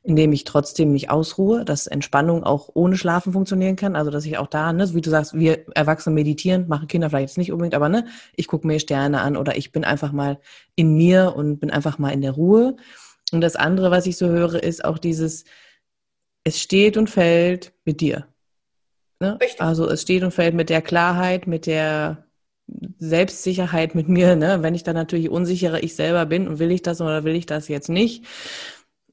[0.08, 3.94] indem ich trotzdem mich ausruhe, dass Entspannung auch ohne Schlafen funktionieren kann.
[3.94, 7.28] Also dass ich auch da, ne, wie du sagst, wir Erwachsene meditieren, machen Kinder vielleicht
[7.28, 10.40] jetzt nicht unbedingt, aber ne, ich gucke mir Sterne an oder ich bin einfach mal
[10.76, 12.76] in mir und bin einfach mal in der Ruhe.
[13.32, 15.44] Und das andere, was ich so höre, ist auch dieses,
[16.42, 18.28] es steht und fällt mit dir.
[19.20, 19.38] Ne?
[19.58, 22.24] Also es steht und fällt mit der Klarheit, mit der
[22.98, 24.36] Selbstsicherheit mit mir.
[24.36, 24.62] Ne?
[24.62, 27.44] Wenn ich dann natürlich unsicherer ich selber bin und will ich das oder will ich
[27.44, 28.24] das jetzt nicht,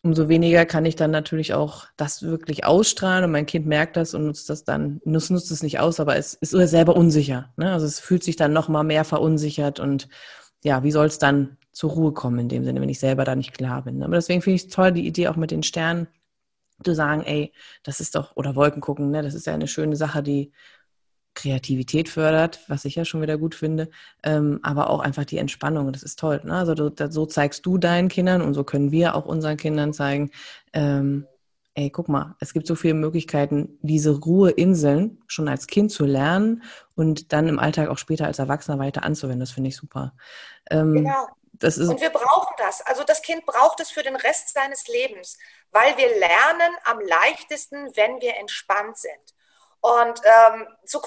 [0.05, 4.13] umso weniger kann ich dann natürlich auch das wirklich ausstrahlen und mein Kind merkt das
[4.13, 7.51] und nutzt das dann, nutzt, nutzt es nicht aus, aber es ist selber unsicher.
[7.57, 7.71] Ne?
[7.73, 10.07] Also es fühlt sich dann noch mal mehr verunsichert und
[10.63, 13.35] ja, wie soll es dann zur Ruhe kommen in dem Sinne, wenn ich selber da
[13.35, 14.03] nicht klar bin.
[14.03, 16.07] Aber deswegen finde ich es toll, die Idee auch mit den Sternen
[16.83, 19.95] zu sagen, ey, das ist doch, oder Wolken gucken, ne, das ist ja eine schöne
[19.95, 20.51] Sache, die
[21.35, 23.89] Kreativität fördert, was ich ja schon wieder gut finde,
[24.23, 26.41] ähm, aber auch einfach die Entspannung, das ist toll.
[26.43, 26.55] Ne?
[26.55, 29.93] Also du, da, so zeigst du deinen Kindern und so können wir auch unseren Kindern
[29.93, 30.31] zeigen,
[30.73, 31.27] ähm,
[31.75, 36.63] ey, guck mal, es gibt so viele Möglichkeiten, diese Ruheinseln schon als Kind zu lernen
[36.95, 39.41] und dann im Alltag auch später als Erwachsener weiter anzuwenden.
[39.41, 40.13] Das finde ich super.
[40.71, 41.27] Ähm, genau.
[41.59, 42.81] Das ist und wir brauchen das.
[42.81, 45.37] Also das Kind braucht es für den Rest seines Lebens,
[45.71, 49.35] weil wir lernen am leichtesten, wenn wir entspannt sind.
[49.85, 50.99] Und ähm, zu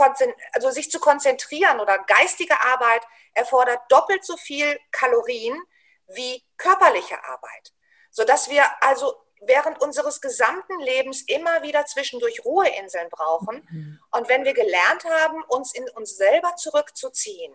[0.52, 3.02] also sich zu konzentrieren oder geistige Arbeit
[3.34, 5.60] erfordert doppelt so viel Kalorien
[6.06, 7.72] wie körperliche Arbeit,
[8.12, 13.66] sodass wir also während unseres gesamten Lebens immer wieder zwischendurch Ruheinseln brauchen.
[13.68, 14.00] Mhm.
[14.12, 17.52] Und wenn wir gelernt haben, uns in uns selber zurückzuziehen,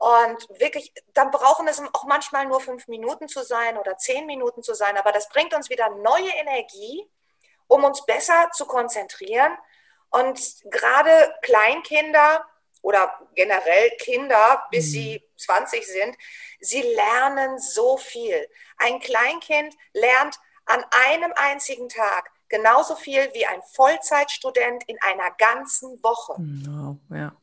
[0.00, 4.62] und wirklich, dann brauchen es auch manchmal nur fünf Minuten zu sein oder zehn Minuten
[4.62, 7.04] zu sein, aber das bringt uns wieder neue Energie,
[7.66, 9.58] um uns besser zu konzentrieren.
[10.10, 10.40] Und
[10.70, 12.44] gerade Kleinkinder
[12.82, 14.90] oder generell Kinder, bis mhm.
[14.90, 16.16] sie 20 sind,
[16.60, 18.48] sie lernen so viel.
[18.78, 26.02] Ein Kleinkind lernt an einem einzigen Tag genauso viel wie ein Vollzeitstudent in einer ganzen
[26.02, 26.34] Woche.
[26.38, 27.36] Wow, ja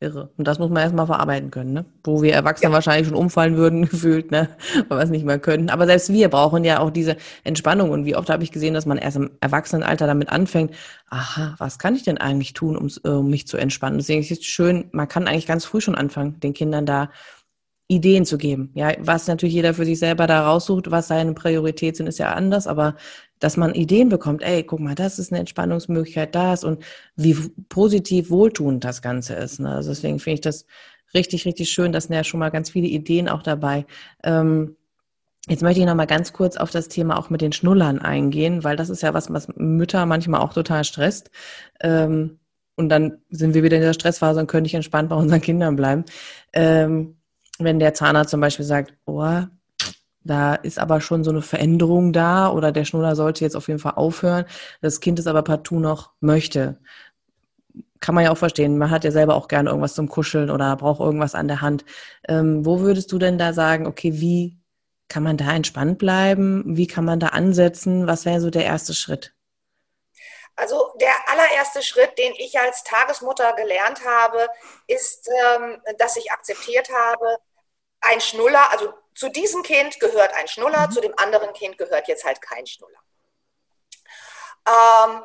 [0.00, 0.30] irre.
[0.36, 1.84] Und das muss man erstmal verarbeiten können, ne?
[2.02, 2.74] Wo wir Erwachsene ja.
[2.74, 4.48] wahrscheinlich schon umfallen würden, gefühlt, ne?
[4.88, 5.70] Weil wir es nicht mehr können.
[5.70, 7.90] Aber selbst wir brauchen ja auch diese Entspannung.
[7.90, 10.74] Und wie oft habe ich gesehen, dass man erst im Erwachsenenalter damit anfängt,
[11.08, 13.98] aha, was kann ich denn eigentlich tun, um, äh, um mich zu entspannen?
[13.98, 17.10] Deswegen ist es schön, man kann eigentlich ganz früh schon anfangen, den Kindern da
[17.88, 18.70] Ideen zu geben.
[18.74, 22.32] Ja, was natürlich jeder für sich selber da raussucht, was seine Priorität sind, ist ja
[22.32, 22.94] anders, aber
[23.40, 26.82] dass man Ideen bekommt, ey, guck mal, das ist eine Entspannungsmöglichkeit, das und
[27.16, 27.34] wie
[27.68, 29.58] positiv wohltuend das Ganze ist.
[29.58, 29.74] Ne?
[29.74, 30.66] Also deswegen finde ich das
[31.14, 31.92] richtig, richtig schön.
[31.92, 33.86] Das sind ja schon mal ganz viele Ideen auch dabei.
[34.22, 34.76] Ähm,
[35.48, 38.62] Jetzt möchte ich noch mal ganz kurz auf das Thema auch mit den Schnullern eingehen,
[38.62, 41.30] weil das ist ja was, was Mütter manchmal auch total stresst.
[41.80, 42.38] Ähm,
[42.76, 45.76] und dann sind wir wieder in der Stressphase und können nicht entspannt bei unseren Kindern
[45.76, 46.04] bleiben.
[46.52, 47.16] Ähm,
[47.58, 49.42] wenn der Zahnarzt zum Beispiel sagt, oh,
[50.22, 53.80] da ist aber schon so eine Veränderung da oder der Schnuller sollte jetzt auf jeden
[53.80, 54.44] Fall aufhören,
[54.80, 56.78] das Kind es aber partout noch möchte.
[58.00, 58.78] Kann man ja auch verstehen.
[58.78, 61.84] Man hat ja selber auch gerne irgendwas zum Kuscheln oder braucht irgendwas an der Hand.
[62.28, 64.58] Ähm, wo würdest du denn da sagen, okay, wie
[65.08, 66.64] kann man da entspannt bleiben?
[66.66, 68.06] Wie kann man da ansetzen?
[68.06, 69.34] Was wäre so der erste Schritt?
[70.56, 74.48] Also der allererste Schritt, den ich als Tagesmutter gelernt habe,
[74.86, 77.38] ist, ähm, dass ich akzeptiert habe,
[78.00, 80.92] ein Schnuller, also zu diesem Kind gehört ein Schnuller, mhm.
[80.92, 82.98] zu dem anderen Kind gehört jetzt halt kein Schnuller.
[84.66, 85.22] Ähm,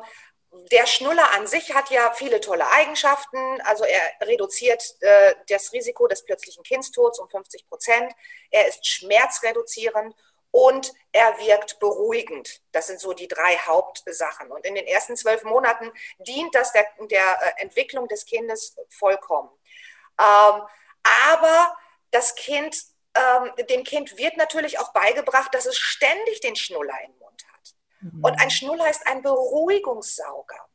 [0.70, 3.38] der Schnuller an sich hat ja viele tolle Eigenschaften.
[3.62, 8.12] Also er reduziert äh, das Risiko des plötzlichen Kindstods um 50 Prozent.
[8.50, 10.14] Er ist schmerzreduzierend
[10.50, 12.60] und er wirkt beruhigend.
[12.72, 14.52] Das sind so die drei Hauptsachen.
[14.52, 19.48] Und in den ersten zwölf Monaten dient das der, der äh, Entwicklung des Kindes vollkommen.
[20.20, 20.60] Ähm,
[21.30, 21.78] aber
[22.10, 22.76] das Kind,
[23.16, 27.74] ähm, dem Kind wird natürlich auch beigebracht, dass es ständig den Schnuller im Mund hat.
[28.00, 28.24] Mhm.
[28.24, 30.66] Und ein Schnuller ist ein Beruhigungssauger.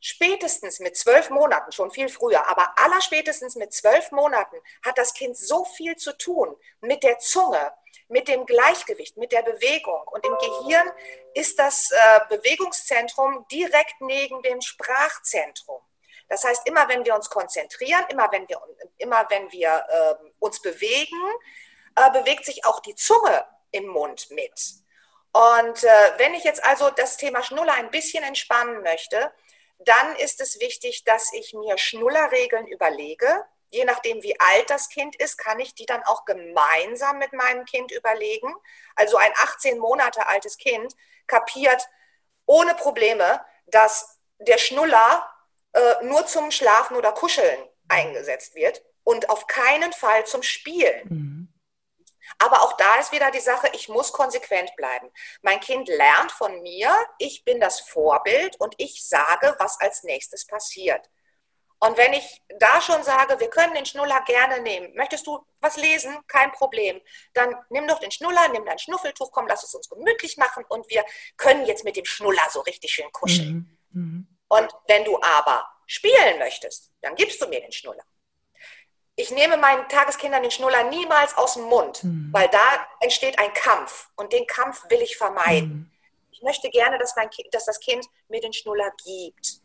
[0.00, 5.36] Spätestens mit zwölf Monaten, schon viel früher, aber allerspätestens mit zwölf Monaten hat das Kind
[5.36, 7.72] so viel zu tun mit der Zunge,
[8.06, 10.00] mit dem Gleichgewicht, mit der Bewegung.
[10.06, 10.90] Und im Gehirn
[11.34, 15.80] ist das äh, Bewegungszentrum direkt neben dem Sprachzentrum.
[16.28, 18.60] Das heißt, immer wenn wir uns konzentrieren, immer wenn wir,
[18.98, 21.16] immer wenn wir äh, uns bewegen,
[21.98, 24.60] äh, bewegt sich auch die Zunge im Mund mit.
[25.32, 29.32] Und äh, wenn ich jetzt also das Thema Schnuller ein bisschen entspannen möchte,
[29.78, 33.44] dann ist es wichtig, dass ich mir Schnullerregeln überlege.
[33.70, 37.64] Je nachdem, wie alt das Kind ist, kann ich die dann auch gemeinsam mit meinem
[37.66, 38.52] Kind überlegen.
[38.96, 40.94] Also ein 18 Monate altes Kind
[41.26, 41.88] kapiert
[42.46, 45.30] ohne Probleme, dass der Schnuller
[45.72, 47.58] äh, nur zum Schlafen oder Kuscheln
[47.88, 51.08] eingesetzt wird und auf keinen Fall zum Spielen.
[51.08, 51.48] Mhm.
[52.38, 55.10] Aber auch da ist wieder die Sache, ich muss konsequent bleiben.
[55.42, 60.46] Mein Kind lernt von mir, ich bin das Vorbild und ich sage, was als nächstes
[60.46, 61.08] passiert.
[61.80, 65.76] Und wenn ich da schon sage, wir können den Schnuller gerne nehmen, möchtest du was
[65.76, 66.16] lesen?
[66.26, 67.00] Kein Problem.
[67.34, 70.90] Dann nimm doch den Schnuller, nimm dein Schnuffeltuch, komm, lass es uns gemütlich machen und
[70.90, 71.04] wir
[71.36, 73.78] können jetzt mit dem Schnuller so richtig schön kuscheln.
[73.90, 74.00] Mhm.
[74.00, 74.38] Mhm.
[74.48, 78.04] Und wenn du aber spielen möchtest, dann gibst du mir den Schnuller.
[79.18, 82.28] Ich nehme meinen Tageskindern den Schnuller niemals aus dem Mund, mhm.
[82.30, 85.68] weil da entsteht ein Kampf und den Kampf will ich vermeiden.
[85.68, 85.90] Mhm.
[86.30, 89.60] Ich möchte gerne, dass, mein kind, dass das Kind mir den Schnuller gibt.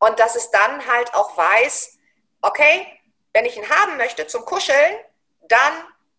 [0.00, 1.98] Und dass es dann halt auch weiß,
[2.42, 2.84] okay,
[3.32, 4.96] wenn ich ihn haben möchte zum Kuscheln,
[5.46, 5.72] dann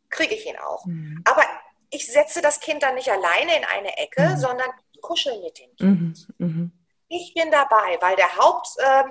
[0.10, 0.86] kriege ich ihn auch.
[0.86, 1.22] Mhm.
[1.26, 1.44] Aber
[1.90, 4.38] ich setze das Kind dann nicht alleine in eine Ecke, mhm.
[4.38, 4.70] sondern
[5.02, 6.28] kuschel mit dem Kind.
[6.40, 6.48] Mhm.
[6.48, 6.72] mhm.
[7.10, 9.04] Ich bin dabei, weil der Haupt, äh,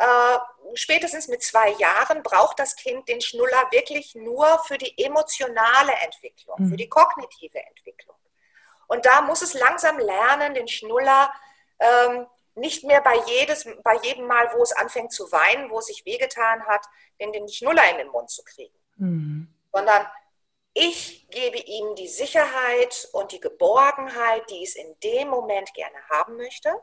[0.00, 0.38] äh,
[0.74, 6.56] spätestens mit zwei Jahren braucht das Kind den Schnuller wirklich nur für die emotionale Entwicklung,
[6.58, 6.70] mhm.
[6.70, 8.16] für die kognitive Entwicklung.
[8.86, 11.30] Und da muss es langsam lernen, den Schnuller
[11.78, 15.86] ähm, nicht mehr bei, jedes, bei jedem Mal, wo es anfängt zu weinen, wo es
[15.86, 16.86] sich wehgetan hat,
[17.20, 18.78] den, den Schnuller in den Mund zu kriegen.
[18.96, 19.54] Mhm.
[19.70, 20.06] Sondern
[20.72, 26.36] ich gebe ihm die Sicherheit und die Geborgenheit, die es in dem Moment gerne haben
[26.36, 26.74] möchte.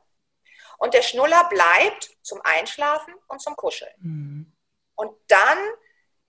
[0.77, 3.93] Und der Schnuller bleibt zum Einschlafen und zum Kuscheln.
[3.99, 4.53] Mhm.
[4.95, 5.57] Und dann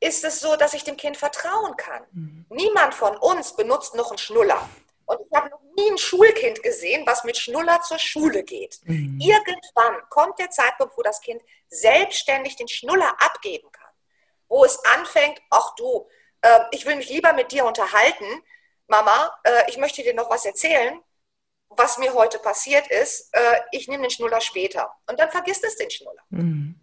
[0.01, 2.05] ist es so, dass ich dem Kind vertrauen kann.
[2.13, 2.47] Mhm.
[2.51, 4.69] Niemand von uns benutzt noch einen Schnuller.
[5.07, 8.81] Und ich habe noch nie ein Schulkind gesehen, was mit Schnuller zur Schule geht.
[8.85, 9.19] Mhm.
[9.21, 13.91] Irgendwann kommt der Zeitpunkt, wo das Kind selbstständig den Schnuller abgeben kann.
[14.49, 16.09] Wo es anfängt, ach du,
[16.43, 18.43] äh, ich will mich lieber mit dir unterhalten.
[18.87, 21.03] Mama, äh, ich möchte dir noch was erzählen
[21.71, 24.95] was mir heute passiert ist, äh, ich nehme den Schnuller später.
[25.07, 26.23] Und dann vergisst es den Schnuller.
[26.31, 26.81] Mhm.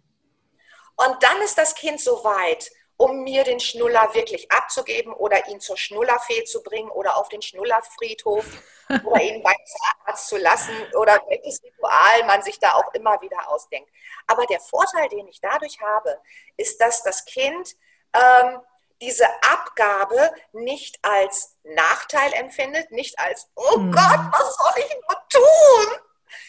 [0.96, 5.60] Und dann ist das Kind so weit, um mir den Schnuller wirklich abzugeben oder ihn
[5.60, 8.46] zur Schnullerfee zu bringen oder auf den Schnullerfriedhof
[9.04, 13.50] oder ihn beim Zahnarzt zu lassen oder welches Ritual man sich da auch immer wieder
[13.50, 13.90] ausdenkt.
[14.26, 16.18] Aber der Vorteil, den ich dadurch habe,
[16.56, 17.76] ist, dass das Kind
[18.14, 18.60] ähm,
[19.00, 23.92] diese Abgabe nicht als Nachteil empfindet, nicht als, oh mhm.
[23.92, 25.98] Gott, was soll ich nur tun,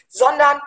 [0.08, 0.62] sondern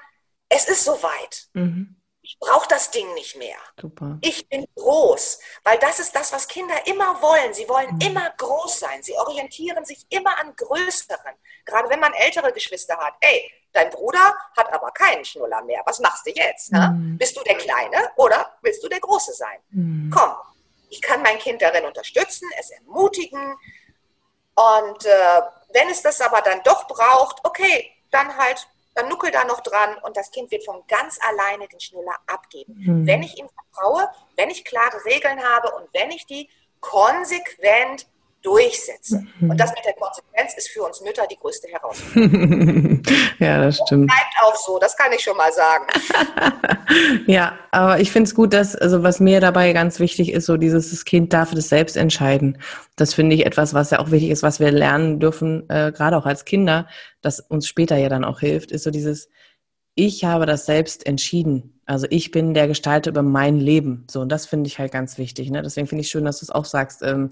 [0.48, 1.48] es ist soweit.
[1.54, 1.96] Mhm.
[2.22, 3.56] Ich brauche das Ding nicht mehr.
[3.80, 4.18] Super.
[4.20, 7.54] Ich bin groß, weil das ist das, was Kinder immer wollen.
[7.54, 8.00] Sie wollen mhm.
[8.02, 9.02] immer groß sein.
[9.02, 11.34] Sie orientieren sich immer an Größeren.
[11.64, 13.14] Gerade wenn man ältere Geschwister hat.
[13.20, 15.82] Ey, dein Bruder hat aber keinen Schnuller mehr.
[15.86, 16.70] Was machst du jetzt?
[16.70, 17.16] Ne?
[17.18, 19.58] Bist du der Kleine oder willst du der Große sein?
[19.70, 20.12] Mhm.
[20.14, 20.34] Komm,
[20.90, 23.56] ich kann mein Kind darin unterstützen, es ermutigen.
[24.54, 25.40] Und äh,
[25.72, 29.96] wenn es das aber dann doch braucht, okay, dann halt, dann nuckel da noch dran
[30.02, 32.74] und das Kind wird von ganz alleine den Schnuller abgeben.
[32.76, 33.06] Mhm.
[33.06, 36.50] Wenn ich ihm vertraue, wenn ich klare Regeln habe und wenn ich die
[36.80, 38.06] konsequent
[38.42, 39.22] durchsetze.
[39.38, 39.50] Mhm.
[39.50, 43.02] Und das mit der Konsequenz ist für uns Mütter die größte Herausforderung.
[43.38, 44.10] ja, das stimmt.
[44.10, 45.86] Das bleibt auch so, das kann ich schon mal sagen.
[47.26, 50.56] ja, aber ich finde es gut, dass, also was mir dabei ganz wichtig ist, so
[50.56, 52.58] dieses, das Kind darf das selbst entscheiden.
[52.96, 56.16] Das finde ich etwas, was ja auch wichtig ist, was wir lernen dürfen, äh, gerade
[56.16, 56.88] auch als Kinder,
[57.20, 59.28] das uns später ja dann auch hilft, ist so dieses,
[59.94, 61.80] ich habe das selbst entschieden.
[61.84, 64.06] Also ich bin der Gestalter über mein Leben.
[64.10, 65.50] So, und das finde ich halt ganz wichtig.
[65.50, 65.62] Ne?
[65.62, 67.02] Deswegen finde ich schön, dass du es auch sagst.
[67.02, 67.30] Ähm,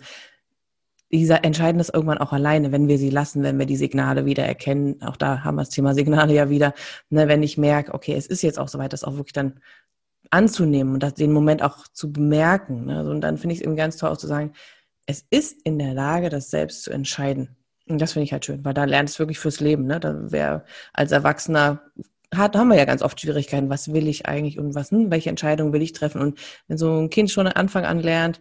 [1.11, 4.45] dieser entscheiden das irgendwann auch alleine, wenn wir sie lassen, wenn wir die Signale wieder
[4.45, 5.03] erkennen.
[5.03, 6.75] Auch da haben wir das Thema Signale ja wieder.
[7.11, 9.61] Ne, wenn ich merke, okay, es ist jetzt auch soweit, das auch wirklich dann
[10.31, 12.87] anzunehmen und das, den Moment auch zu bemerken.
[12.87, 13.09] Ne?
[13.09, 14.53] und dann finde ich es eben ganz toll auch zu sagen,
[15.07, 17.57] es ist in der Lage, das selbst zu entscheiden.
[17.89, 19.87] Und das finde ich halt schön, weil da lernt es wirklich fürs Leben.
[19.87, 19.99] Ne?
[20.01, 21.81] Da wäre als Erwachsener
[22.35, 23.71] hat, haben wir ja ganz oft Schwierigkeiten.
[23.71, 26.21] Was will ich eigentlich und was, hm, welche Entscheidung will ich treffen?
[26.21, 28.41] Und wenn so ein Kind schon Anfang an lernt,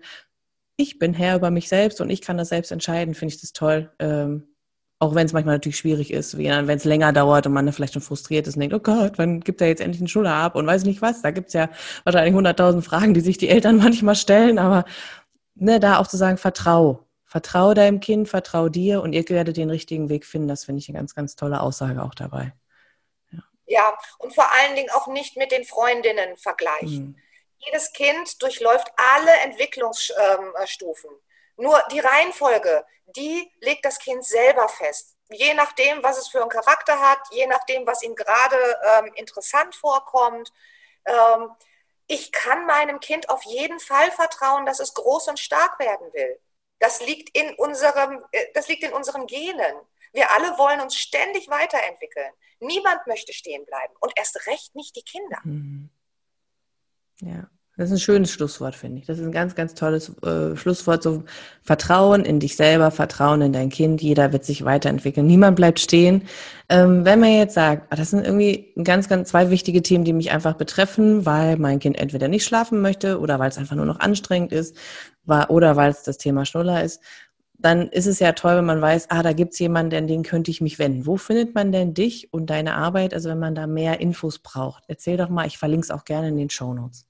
[0.78, 3.52] ich bin Herr über mich selbst und ich kann das selbst entscheiden, finde ich das
[3.52, 3.92] toll.
[4.00, 4.56] Ähm,
[5.00, 8.02] auch wenn es manchmal natürlich schwierig ist, wenn es länger dauert und man vielleicht schon
[8.02, 10.66] frustriert ist und denkt, oh Gott, wann gibt er jetzt endlich eine Schule ab und
[10.66, 11.22] weiß nicht was.
[11.22, 11.70] Da gibt es ja
[12.04, 14.86] wahrscheinlich hunderttausend Fragen, die sich die Eltern manchmal stellen, aber
[15.56, 17.04] ne, da auch zu sagen, vertrau.
[17.26, 20.48] Vertrau deinem Kind, vertrau dir und ihr werdet den richtigen Weg finden.
[20.48, 22.54] Das finde ich eine ganz, ganz tolle Aussage auch dabei.
[23.32, 27.08] Ja, ja und vor allen Dingen auch nicht mit den Freundinnen vergleichen.
[27.08, 27.16] Mhm
[27.60, 31.12] jedes Kind durchläuft alle Entwicklungsstufen.
[31.58, 35.15] Nur die Reihenfolge, die legt das Kind selber fest.
[35.30, 38.58] Je nachdem, was es für einen Charakter hat, je nachdem, was ihm gerade
[38.98, 40.54] ähm, interessant vorkommt.
[41.06, 41.50] Ähm,
[42.08, 46.39] ich kann meinem Kind auf jeden Fall vertrauen, dass es groß und stark werden will.
[46.80, 49.76] Das liegt in unserem, äh, das liegt in unseren Genen.
[50.13, 52.32] Wir alle wollen uns ständig weiterentwickeln.
[52.60, 55.39] Niemand möchte stehen bleiben und erst recht nicht die Kinder.
[55.43, 55.89] Mhm.
[57.22, 57.48] Ja.
[57.78, 59.06] Das ist ein schönes Schlusswort, finde ich.
[59.06, 61.04] Das ist ein ganz, ganz tolles äh, Schlusswort.
[61.04, 61.26] So
[61.62, 64.02] Vertrauen in dich selber, Vertrauen in dein Kind.
[64.02, 65.28] Jeder wird sich weiterentwickeln.
[65.28, 66.24] Niemand bleibt stehen.
[66.70, 70.14] Ähm, wenn man jetzt sagt, ah, das sind irgendwie ganz, ganz zwei wichtige Themen, die
[70.14, 73.86] mich einfach betreffen, weil mein Kind entweder nicht schlafen möchte oder weil es einfach nur
[73.86, 74.76] noch anstrengend ist
[75.28, 77.02] war, oder weil es das Thema Schnuller ist,
[77.60, 80.52] dann ist es ja toll, wenn man weiß, ah, da gibt's jemanden, an den könnte
[80.52, 81.08] ich mich wenden.
[81.08, 83.13] Wo findet man denn dich und deine Arbeit?
[83.13, 84.84] Also wenn man da mehr Infos braucht.
[84.88, 87.06] Erzähl doch mal, ich verlinke es auch gerne in den Show Notes.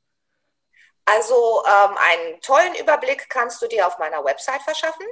[1.03, 5.05] Also ähm, einen tollen Überblick kannst du dir auf meiner Website verschaffen,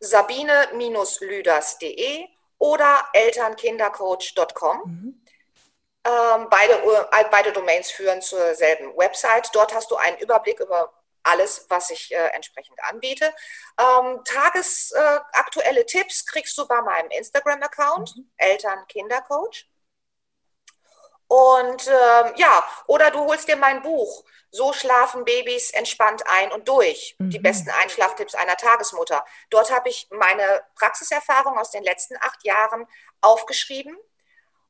[0.00, 2.24] sabine-lüders.de
[2.58, 4.78] oder elternkindercoach.com.
[4.84, 5.20] Mhm.
[6.06, 9.48] Ähm, beide, äh, beide Domains führen zur selben Website.
[9.54, 10.92] Dort hast du einen Überblick über
[11.24, 13.32] alles, was ich äh, entsprechend anbiete.
[13.78, 18.30] Ähm, tagesaktuelle äh, Tipps kriegst du bei meinem Instagram-Account, mhm.
[18.36, 19.68] Eltern-Kindercoach.
[21.26, 24.24] Und ähm, ja, oder du holst dir mein Buch.
[24.50, 27.16] So schlafen Babys entspannt ein und durch.
[27.18, 27.30] Mhm.
[27.30, 29.24] Die besten Einschlaftipps einer Tagesmutter.
[29.50, 32.86] Dort habe ich meine Praxiserfahrung aus den letzten acht Jahren
[33.20, 33.96] aufgeschrieben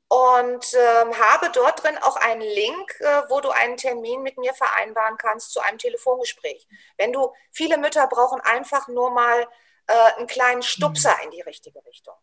[0.09, 4.55] und ähm, habe dort drin auch einen Link, äh, wo du einen Termin mit mir
[4.55, 6.69] vereinbaren kannst zu einem Telefongespräch.
[6.97, 9.47] Wenn du, viele Mütter brauchen einfach nur mal
[9.87, 12.15] äh, einen kleinen Stupser in die richtige Richtung.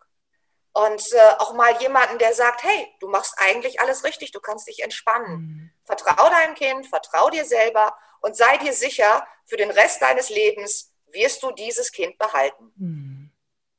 [0.73, 4.67] Und äh, auch mal jemanden, der sagt, hey, du machst eigentlich alles richtig, du kannst
[4.67, 5.33] dich entspannen.
[5.33, 5.71] Mhm.
[5.83, 10.93] Vertrau deinem Kind, vertrau dir selber und sei dir sicher, für den Rest deines Lebens
[11.07, 12.71] wirst du dieses Kind behalten.
[12.77, 13.31] Mhm.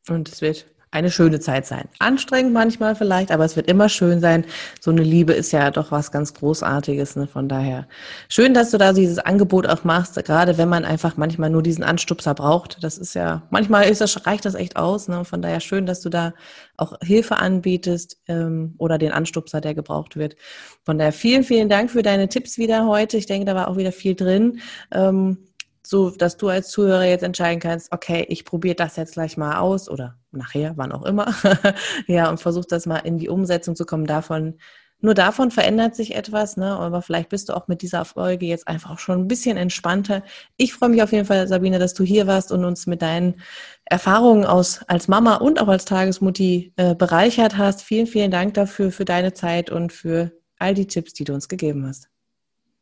[0.09, 1.88] Und es wird eine schöne Zeit sein.
[1.98, 4.44] Anstrengend manchmal vielleicht, aber es wird immer schön sein.
[4.78, 7.16] So eine Liebe ist ja doch was ganz Großartiges.
[7.16, 7.26] Ne?
[7.26, 7.88] Von daher
[8.28, 11.83] schön, dass du da dieses Angebot auch machst, gerade wenn man einfach manchmal nur diesen
[11.83, 12.85] Anstupser braucht.
[12.85, 15.09] Das ist ja, manchmal ist das, reicht das echt aus.
[15.09, 15.24] Ne?
[15.24, 16.35] Von daher schön, dass du da
[16.76, 20.37] auch Hilfe anbietest ähm, oder den Anstupser, der gebraucht wird.
[20.85, 23.16] Von daher vielen, vielen Dank für deine Tipps wieder heute.
[23.16, 24.61] Ich denke, da war auch wieder viel drin.
[24.90, 25.38] Ähm,
[25.85, 29.59] so dass du als Zuhörer jetzt entscheiden kannst, okay, ich probiere das jetzt gleich mal
[29.59, 31.35] aus oder nachher, wann auch immer,
[32.07, 34.07] ja, und versuch das mal in die Umsetzung zu kommen.
[34.07, 34.59] Davon,
[35.01, 36.77] nur davon verändert sich etwas, ne?
[36.79, 40.23] Aber vielleicht bist du auch mit dieser Folge jetzt einfach schon ein bisschen entspannter.
[40.57, 43.40] Ich freue mich auf jeden Fall, Sabine, dass du hier warst und uns mit deinen
[43.85, 47.83] Erfahrungen aus als Mama und auch als Tagesmutti äh, bereichert hast.
[47.83, 50.31] Vielen, vielen Dank dafür, für deine Zeit und für
[50.61, 52.12] all die Tipps, die du uns gegeben hast.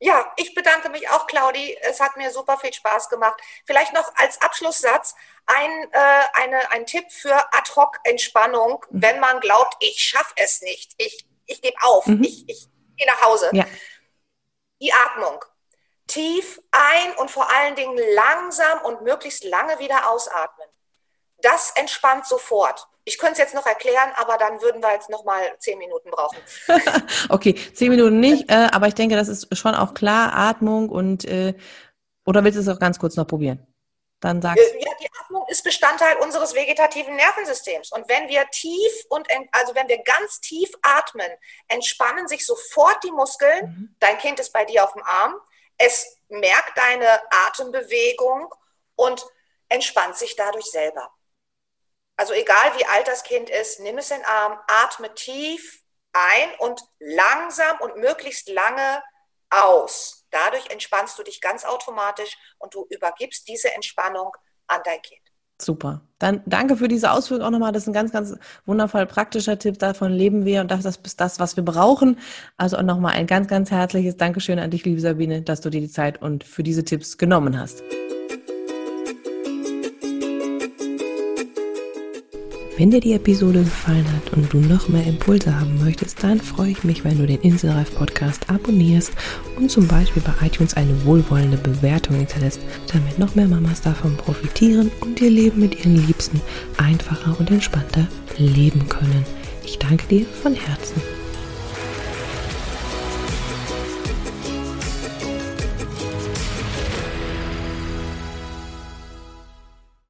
[0.02, 1.76] Ja, ich bedanke mich auch, Claudi.
[1.82, 3.38] Es hat mir super viel Spaß gemacht.
[3.66, 9.02] Vielleicht noch als Abschlusssatz ein, äh, eine, ein Tipp für Ad-Hoc-Entspannung, mhm.
[9.02, 12.24] wenn man glaubt, ich schaffe es nicht, ich, ich gebe auf, mhm.
[12.24, 13.50] ich, ich gehe nach Hause.
[13.52, 13.66] Ja.
[14.80, 15.44] Die Atmung.
[16.06, 20.66] Tief ein und vor allen Dingen langsam und möglichst lange wieder ausatmen.
[21.38, 22.88] Das entspannt sofort.
[23.10, 26.10] Ich könnte es jetzt noch erklären, aber dann würden wir jetzt noch mal zehn Minuten
[26.10, 26.38] brauchen.
[27.28, 31.24] okay, zehn Minuten nicht, äh, aber ich denke, das ist schon auch klar, Atmung und
[31.24, 31.54] äh,
[32.24, 33.66] oder willst du es auch ganz kurz noch probieren?
[34.20, 34.78] dann sagst du.
[34.78, 37.90] Ja, die Atmung ist Bestandteil unseres vegetativen Nervensystems.
[37.90, 41.30] Und wenn wir tief und, also wenn wir ganz tief atmen,
[41.68, 43.64] entspannen sich sofort die Muskeln.
[43.66, 43.96] Mhm.
[43.98, 45.34] Dein Kind ist bei dir auf dem Arm.
[45.78, 47.08] Es merkt deine
[47.46, 48.54] Atembewegung
[48.96, 49.24] und
[49.68, 51.10] entspannt sich dadurch selber.
[52.20, 55.80] Also egal wie alt das Kind ist, nimm es in den Arm, atme tief
[56.12, 59.02] ein und langsam und möglichst lange
[59.48, 60.26] aus.
[60.30, 65.22] Dadurch entspannst du dich ganz automatisch und du übergibst diese Entspannung an dein Kind.
[65.62, 66.02] Super.
[66.18, 67.72] Dann danke für diese Ausführung auch nochmal.
[67.72, 69.78] Das ist ein ganz, ganz wundervoll praktischer Tipp.
[69.78, 72.18] Davon leben wir und das ist das, was wir brauchen.
[72.58, 75.80] Also auch nochmal ein ganz, ganz herzliches Dankeschön an dich, liebe Sabine, dass du dir
[75.80, 77.82] die Zeit und für diese Tipps genommen hast.
[82.80, 86.70] Wenn dir die Episode gefallen hat und du noch mehr Impulse haben möchtest, dann freue
[86.70, 89.12] ich mich, wenn du den Inselreif Podcast abonnierst
[89.58, 94.90] und zum Beispiel bei iTunes eine wohlwollende Bewertung hinterlässt, damit noch mehr Mamas davon profitieren
[95.02, 96.40] und ihr Leben mit ihren Liebsten
[96.78, 98.08] einfacher und entspannter
[98.38, 99.26] leben können.
[99.62, 101.19] Ich danke dir von Herzen.